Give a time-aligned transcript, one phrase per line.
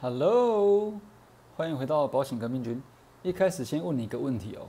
[0.00, 0.92] Hello，
[1.56, 2.80] 欢迎回到保险革命军。
[3.24, 4.62] 一开始先问你一个问题哦，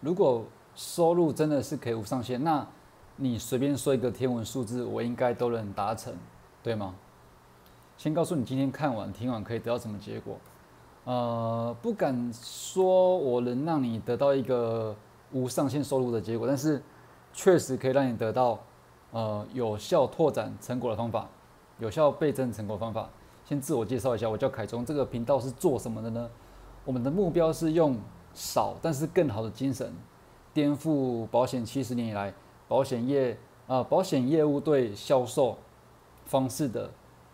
[0.00, 0.42] 如果
[0.74, 2.66] 收入真的是可以无上限，那
[3.16, 6.14] 你随便说一个天文数字，我应该都能达成，
[6.62, 6.94] 对吗？
[7.98, 10.38] 先告诉你，今天看完听完可以得到什么结果？
[11.04, 14.96] 呃，不敢说我能让你得到一个
[15.32, 16.82] 无上限收入的结果，但是
[17.34, 18.58] 确实可以让你得到
[19.10, 21.28] 呃有效拓展成果的方法，
[21.78, 23.10] 有效倍增成果方法。
[23.50, 26.30] 先自我介绍一下，我叫凯中，这个频道是做什么的呢？
[26.84, 27.98] 我们的目标是用
[28.32, 29.92] 少但是更好的精神，
[30.54, 32.32] 颠覆保险七十年以来
[32.68, 35.58] 保险业啊保险业务对销售
[36.26, 36.88] 方式的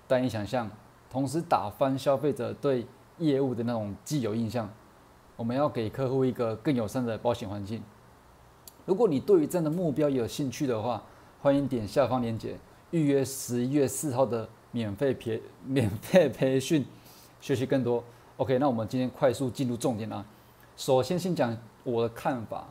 [0.08, 0.70] 单一想象，
[1.10, 2.86] 同时打翻消费者对
[3.18, 4.66] 业务的那种既有印象。
[5.36, 7.82] 我们要给客户一个更友善的保险环境。
[8.86, 11.02] 如果你对于这样的目标有兴趣的话，
[11.42, 12.56] 欢迎点下方链接
[12.90, 14.48] 预约十一月四号的。
[14.76, 16.84] 免费培 免费培训，
[17.40, 18.04] 学习更多。
[18.36, 20.22] OK，那我们今天快速进入重点啊。
[20.76, 22.68] 首先，先讲我的看法，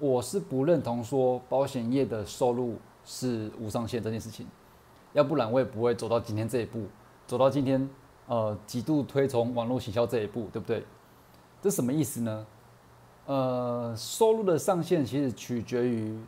[0.00, 4.44] 我是不认同说保险业的收入是无上限这件事情。
[5.12, 6.86] 要不然我也不会走到今天这一步，
[7.28, 7.88] 走到今天
[8.26, 10.84] 呃极度推崇网络行销这一步，对不对？
[11.62, 12.46] 这什么意思呢？
[13.26, 16.18] 呃，收入的上限其实取决于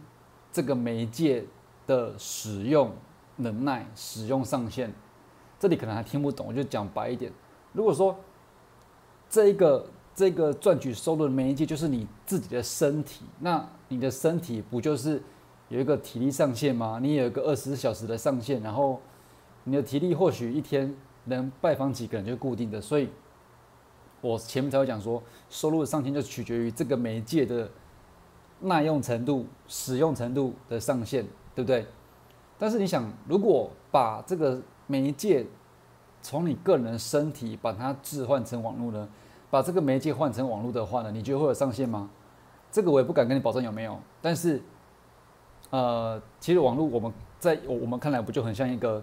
[0.53, 1.45] 这个媒介
[1.89, 2.93] 的使用
[3.35, 4.93] 能耐、使用上限。
[5.59, 7.33] 这里可能还听不懂，我就讲白一点。
[7.73, 8.17] 如果说
[9.29, 15.23] 这一个这个赚取收入的媒介就是你自己的身体，那你的身体不就是
[15.69, 16.99] 有一个体力上限吗？
[17.03, 19.01] 你有一个二十四小时的上限，然后
[19.65, 23.09] 你的体力或许一天能拜访几个人就固定的，所以
[24.21, 27.71] 我前面才会讲说，收入的上限就取决于这个媒介的
[28.61, 31.87] 耐用程度、使用程度的上限，对不对？
[32.59, 35.47] 但是你想，如果把这个媒介
[36.21, 39.09] 从你个人身体把它置换成网络呢？
[39.51, 41.13] 把这个媒介换成网络的话呢？
[41.13, 42.11] 你觉得会有上限吗？
[42.73, 43.99] 这个我也不敢跟你保证有没有。
[44.21, 44.61] 但是，
[45.71, 49.03] 呃，其实网络我们在我们看来不就很像一个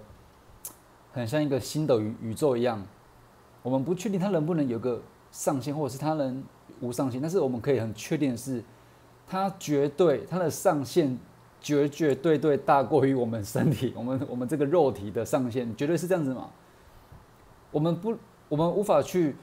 [1.13, 2.85] 很像一个新的宇宇宙一样？
[3.63, 5.01] 我们不确定它能不能有个
[5.31, 6.43] 上限，或者是它能
[6.81, 7.21] 无上限。
[7.21, 8.63] 但是我们可以很确定的是，
[9.25, 11.17] 它绝对它的上限。
[11.65, 16.47] 绝绝对对大过于我们身体， 我们我们这个肉体的上限，绝对是这样子嘛？
[17.71, 18.15] 我们不，
[18.47, 19.35] 我们无法去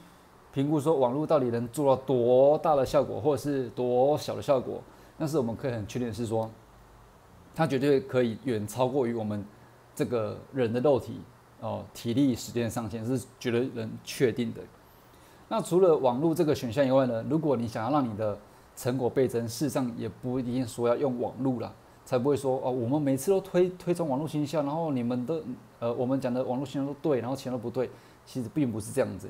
[0.53, 4.81] 评估说网络到底能做到多大的效果，或者是多小的效果。
[5.17, 6.49] 但是我们可以很确定的是说，
[7.53, 9.43] 它绝对可以远超过于我们
[9.93, 11.19] 这个人的肉体
[11.59, 14.61] 哦，体力时间上限是绝对能确定的。
[15.49, 17.21] 那除了网络这个选项以外呢？
[17.29, 18.39] 如果你想要让你的
[18.77, 21.71] 成果倍增，事实上也不一定说要用网络了。
[22.05, 25.41] 才不会说哦，我们每次都推推崇网络营销，然后你们的
[25.79, 27.89] 呃，我们讲的网络营销都对，然后钱都不对，
[28.25, 29.29] 其实并不是这样子。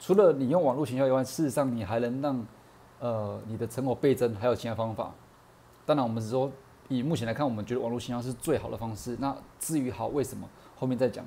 [0.00, 2.46] 除了你用网络营销以外，事实上你还能让
[3.00, 5.12] 呃你的成果倍增，还有其他方法。
[5.84, 6.50] 当然，我们是说
[6.88, 9.16] 以目前来看，我们觉得网络营销是最好的方式。
[9.18, 11.24] 那至于好为什么，后面再讲。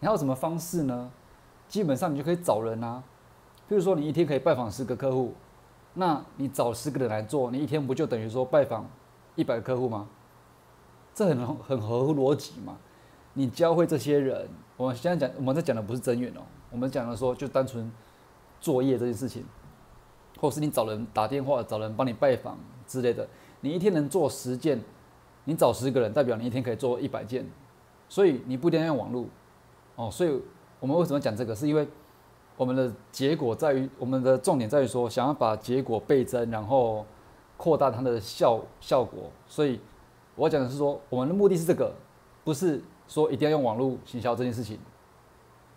[0.00, 1.10] 你还有什么方式呢？
[1.68, 3.02] 基本上你就可以找人啊，
[3.68, 5.34] 比如说你一天可以拜访十个客户，
[5.94, 8.84] 那你找十个人来做，你一天不就等于说拜访？
[9.38, 10.08] 一百个客户吗？
[11.14, 12.76] 这很很合乎逻辑嘛？
[13.34, 16.40] 你教会这些人，我们现在讲，我们在讲的不是增援哦，
[16.72, 17.88] 我们讲的说就单纯
[18.60, 19.44] 作业这件事情，
[20.40, 23.28] 或是你找人打电话，找人帮你拜访之类的，
[23.60, 24.80] 你一天能做十件，
[25.44, 27.48] 你找十个人，代表你一天可以做一百件，
[28.08, 29.24] 所以你不一定要用网络
[29.94, 30.10] 哦。
[30.10, 30.42] 所以
[30.80, 31.54] 我们为什么讲这个？
[31.54, 31.86] 是因为
[32.56, 37.06] 我们的结果在于，我们的重点在于说，想要把结果倍增，然后。
[37.58, 39.80] 扩大它的效效果，所以
[40.36, 41.92] 我讲的是说，我们的目的是这个，
[42.44, 44.78] 不是说一定要用网络行销这件事情。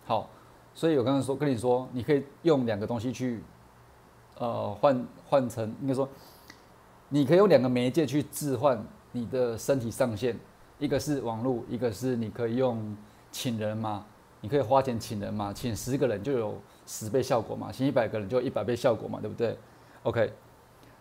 [0.06, 0.30] 好，
[0.72, 3.42] 所以我刚刚说跟你说，你可以用两个东西去，
[4.38, 6.08] 呃，换换成应该说，
[7.08, 10.38] 你可以用两个媒介去置换你的身体上限，
[10.78, 12.96] 一个是网络，一个是你可以用
[13.32, 14.06] 请人嘛，
[14.40, 16.54] 你可以花钱请人嘛，请十个人就有
[16.86, 19.58] 十倍效果嘛，请一百个人就一百倍效果嘛，对不对
[20.04, 20.32] ？OK，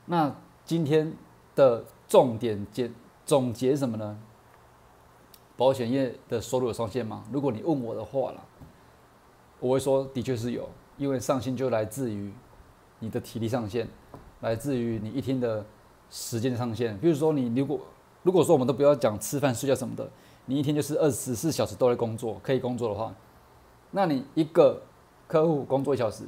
[0.06, 0.34] 那。
[0.66, 1.14] 今天
[1.56, 2.90] 的重点结
[3.26, 4.18] 总结什么呢？
[5.58, 7.24] 保险业的收入有上限吗？
[7.32, 8.44] 如果你问我的话了，
[9.60, 10.68] 我会说的确是有，
[10.98, 12.32] 因为上限就来自于
[13.00, 13.88] 你的体力上限，
[14.40, 15.64] 来自于你一天的
[16.10, 16.98] 时间上限。
[17.00, 17.80] 比如说你如果
[18.24, 20.10] 如果说我们都不要讲吃饭睡觉什么的，
[20.46, 23.14] 你一天就是二十四小时都在工作，可以工作的话，
[23.92, 24.82] 那你一个
[25.28, 26.24] 客户工作一小时，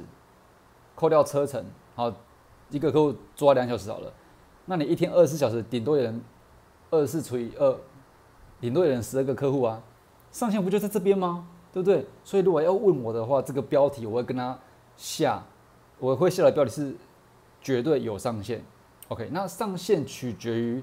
[0.94, 1.64] 扣掉车程，
[1.96, 2.12] 好，
[2.70, 4.12] 一个客户做两小时好了。
[4.66, 6.20] 那你一天二十四小时，顶多有人
[6.90, 7.76] 二十四除以二，
[8.60, 9.82] 顶多有人十二个客户啊，
[10.30, 11.46] 上限不就在这边吗？
[11.72, 12.06] 对不对？
[12.22, 14.58] 所以如果要问我的话，这个标题我会跟他
[14.96, 15.44] 下，
[15.98, 16.94] 我会下的标题是
[17.60, 18.62] 绝对有上限。
[19.08, 20.82] OK，那上限取决于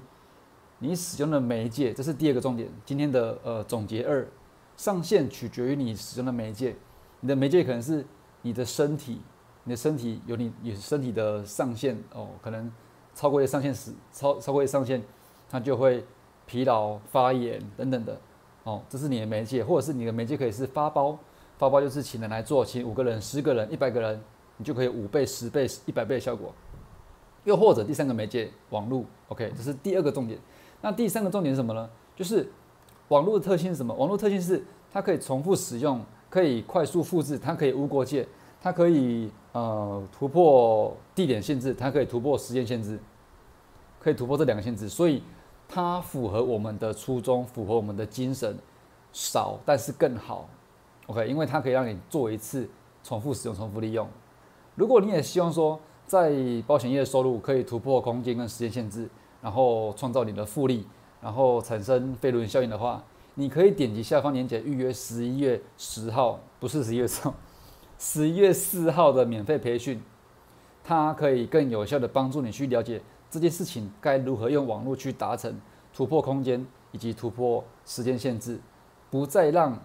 [0.78, 2.68] 你使用的媒介，这是第二个重点。
[2.84, 4.28] 今天的呃总结二，
[4.76, 6.76] 上限取决于你使用的媒介，
[7.20, 8.04] 你的媒介可能是
[8.42, 9.20] 你的身体，
[9.64, 12.70] 你的身体有你你身体的上限哦，可能
[13.14, 15.02] 超过一上限时超超过一上限，
[15.50, 16.04] 它就会
[16.46, 18.18] 疲劳、发炎等等的
[18.64, 21.18] 哦，这是你的媒介，或者是你的媒介可以是发包，
[21.58, 24.20] 发包就是请人来做，请五个人、十个人、一百个人，
[24.56, 26.52] 你就可以五倍、十倍、一百倍的效果。
[27.44, 30.38] 又或者第三个媒介网络，OK，这是第二个重点。
[30.80, 31.90] 那第三个重点是什么呢？
[32.14, 32.48] 就是
[33.08, 33.92] 网络的特性是什么？
[33.94, 36.00] 网络特性是它可以重复使用，
[36.30, 38.26] 可以快速复制，它可以无国界，
[38.60, 42.98] 它可以呃突破地点限制，它可以突破时间限制，
[44.00, 45.22] 可以突破这两个限制，所以
[45.68, 48.56] 它符合我们的初衷，符合我们的精神，
[49.12, 50.48] 少但是更好
[51.06, 52.68] ，OK，因为它可以让你做一次
[53.02, 54.08] 重复使用、重复利用。
[54.74, 56.32] 如果你也希望说，在
[56.66, 59.08] 保险业收入可以突破空间跟时间限制，
[59.40, 60.86] 然后创造你的复利，
[61.20, 63.02] 然后产生飞轮效应的话，
[63.34, 67.34] 你可以点击下方链接预约十一月十号，不是十一月十号，
[68.04, 70.02] 十一月四号的免费培训，
[70.82, 73.00] 它可以更有效的帮助你去了解
[73.30, 75.56] 这件事情该如何用网络去达成
[75.94, 78.58] 突破空间以及突破时间限制，
[79.08, 79.78] 不再让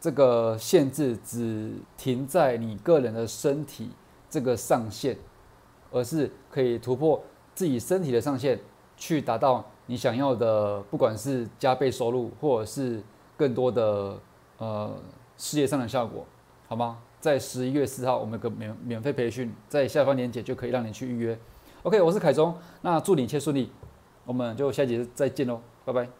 [0.00, 3.90] 这个限制只停在你个人的身体
[4.30, 5.14] 这个上限。
[5.92, 7.20] 而是可以突破
[7.52, 8.56] 自己身体的上限，
[8.96, 13.02] 去达到你想要的，不管是加倍收入，或者是
[13.36, 14.16] 更多的
[14.58, 14.94] 呃
[15.36, 16.24] 事业上的效果，
[16.70, 16.98] 好吗？
[17.20, 21.36] 在十一月四号，我们有个免免费培训，在下方链接就可以让你去预约。
[21.82, 23.72] OK，我是凯中，那祝你一切顺利，
[24.24, 26.19] 我们就下节再见喽，拜拜。